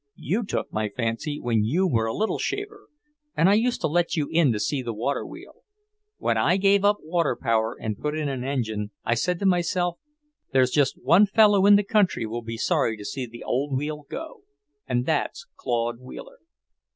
You 0.17 0.43
took 0.43 0.73
my 0.73 0.89
fancy 0.89 1.39
when 1.39 1.63
you 1.63 1.85
were 1.87 2.07
a 2.07 2.15
little 2.15 2.39
shaver, 2.39 2.87
and 3.37 3.47
I 3.47 3.53
used 3.53 3.81
to 3.81 3.87
let 3.87 4.15
you 4.17 4.27
in 4.31 4.51
to 4.51 4.59
see 4.59 4.81
the 4.81 4.95
water 4.95 5.23
wheel. 5.23 5.61
When 6.17 6.39
I 6.39 6.57
gave 6.57 6.83
up 6.83 6.97
water 7.03 7.37
power 7.39 7.77
and 7.79 7.99
put 7.99 8.17
in 8.17 8.27
an 8.27 8.43
engine, 8.43 8.89
I 9.05 9.13
said 9.13 9.37
to 9.41 9.45
myself: 9.45 9.99
'There's 10.53 10.71
just 10.71 10.97
one 10.99 11.27
fellow 11.27 11.67
in 11.67 11.75
the 11.75 11.83
country 11.83 12.25
will 12.25 12.41
be 12.41 12.57
sorry 12.57 12.97
to 12.97 13.05
see 13.05 13.27
the 13.27 13.43
old 13.43 13.77
wheel 13.77 14.07
go, 14.09 14.41
and 14.87 15.05
that's 15.05 15.45
Claude 15.55 15.99
Wheeler.'" 15.99 16.39